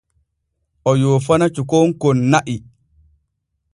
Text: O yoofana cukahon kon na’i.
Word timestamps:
O 0.89 0.93
yoofana 1.01 1.47
cukahon 1.55 1.91
kon 2.01 2.17
na’i. 2.31 2.55